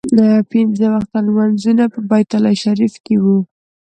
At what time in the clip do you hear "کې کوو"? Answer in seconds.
3.03-3.37